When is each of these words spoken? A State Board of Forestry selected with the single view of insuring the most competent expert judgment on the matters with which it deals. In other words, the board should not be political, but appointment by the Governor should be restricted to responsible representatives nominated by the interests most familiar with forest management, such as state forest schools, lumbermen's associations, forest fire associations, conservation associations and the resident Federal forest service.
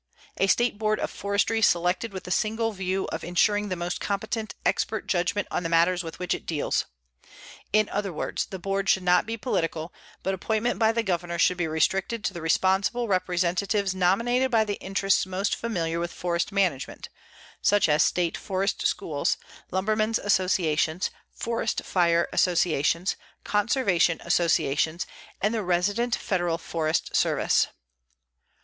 A 0.37 0.47
State 0.47 0.79
Board 0.79 0.99
of 0.99 1.11
Forestry 1.11 1.61
selected 1.61 2.11
with 2.11 2.23
the 2.23 2.31
single 2.31 2.71
view 2.71 3.05
of 3.09 3.23
insuring 3.23 3.69
the 3.69 3.75
most 3.75 4.01
competent 4.01 4.55
expert 4.65 5.05
judgment 5.05 5.47
on 5.51 5.61
the 5.61 5.69
matters 5.69 6.03
with 6.03 6.17
which 6.17 6.33
it 6.33 6.47
deals. 6.47 6.85
In 7.71 7.87
other 7.89 8.11
words, 8.11 8.47
the 8.47 8.57
board 8.57 8.89
should 8.89 9.03
not 9.03 9.27
be 9.27 9.37
political, 9.37 9.93
but 10.23 10.33
appointment 10.33 10.79
by 10.79 10.91
the 10.91 11.03
Governor 11.03 11.37
should 11.37 11.55
be 11.57 11.67
restricted 11.67 12.23
to 12.23 12.41
responsible 12.41 13.07
representatives 13.07 13.93
nominated 13.93 14.49
by 14.49 14.63
the 14.63 14.79
interests 14.81 15.27
most 15.27 15.55
familiar 15.55 15.99
with 15.99 16.11
forest 16.11 16.51
management, 16.51 17.09
such 17.61 17.87
as 17.87 18.03
state 18.03 18.35
forest 18.37 18.83
schools, 18.87 19.37
lumbermen's 19.69 20.17
associations, 20.17 21.11
forest 21.29 21.83
fire 21.85 22.27
associations, 22.33 23.15
conservation 23.43 24.19
associations 24.21 25.05
and 25.41 25.53
the 25.53 25.61
resident 25.61 26.15
Federal 26.15 26.57
forest 26.57 27.15
service. 27.15 27.67